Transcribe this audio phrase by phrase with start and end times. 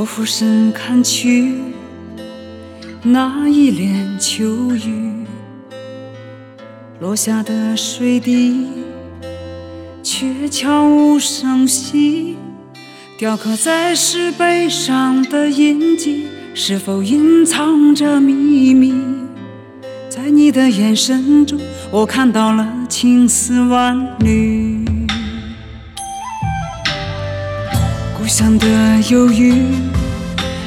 [0.00, 1.56] 我俯身看去，
[3.02, 5.26] 那一帘秋雨
[7.00, 8.66] 落下的水滴，
[10.02, 12.38] 却悄无声息，
[13.18, 18.94] 雕刻在石碑上的印记，是否隐藏着秘密？
[20.08, 21.60] 在你的眼神中，
[21.90, 24.79] 我看到了青丝万缕。
[28.20, 28.66] 故乡的
[29.08, 29.72] 忧郁，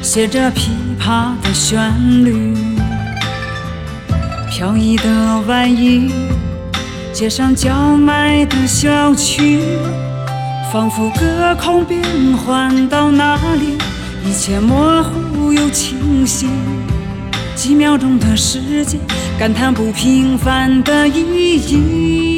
[0.00, 0.68] 写着琵
[1.00, 1.92] 琶的旋
[2.24, 2.56] 律。
[4.48, 6.12] 飘逸的晚衣，
[7.12, 9.62] 街上叫卖的小曲，
[10.72, 12.00] 仿佛隔空变
[12.36, 13.76] 换到哪里，
[14.24, 16.46] 一切模糊又清晰。
[17.56, 19.00] 几秒钟的时间，
[19.36, 22.29] 感叹不平凡的意义。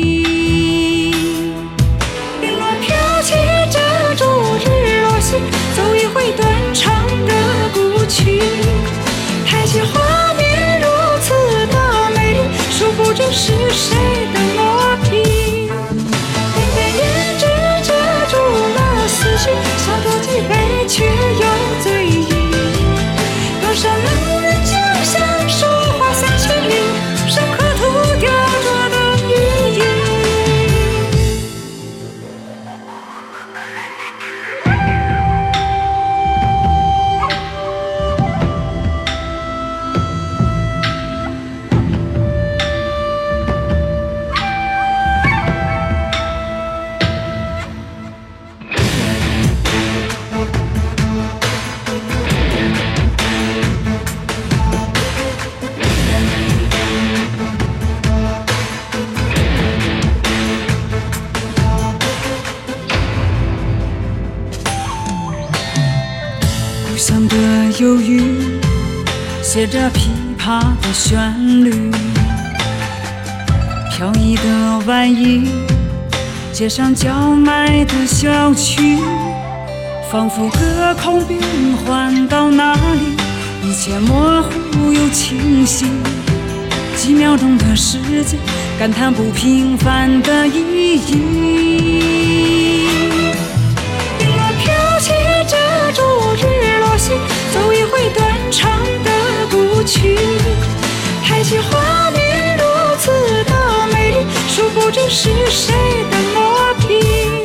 [67.79, 68.61] 忧郁，
[69.43, 71.91] 写着琵琶的旋律。
[73.91, 75.49] 飘逸的晚衣，
[76.53, 78.99] 街上叫卖的小曲，
[80.11, 81.41] 仿佛隔空变
[81.85, 83.17] 换到哪里，
[83.63, 85.87] 一切模糊又清晰。
[86.97, 88.39] 几秒钟的时间，
[88.79, 92.62] 感叹不平凡的意义。
[105.15, 105.75] 是谁
[106.11, 107.45] 的磨皮。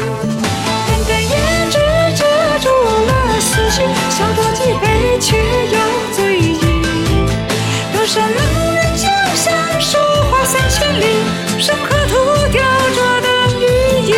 [0.88, 1.36] 淡淡胭
[1.70, 1.78] 脂
[2.16, 2.24] 遮
[2.62, 3.12] 住了
[3.42, 5.78] 思绪，小酌几杯却又
[6.16, 6.86] 醉意。
[7.94, 9.98] 多少冷人江山，书
[10.32, 11.04] 画三千里，
[11.60, 12.64] 山河图雕
[12.96, 13.28] 琢的
[13.60, 13.62] 语
[14.08, 14.18] 言。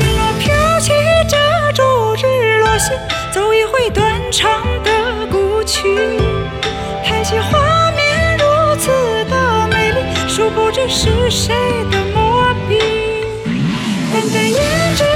[0.00, 0.92] 零落飘起
[1.26, 1.38] 遮
[1.72, 1.82] 住
[2.22, 2.92] 日落西，
[3.32, 5.96] 走一回断肠的古曲。
[7.02, 8.90] 台前画面如此
[9.30, 9.96] 的美丽，
[10.28, 11.54] 殊不知是谁
[11.90, 11.96] 的
[14.26, 15.07] 在眼中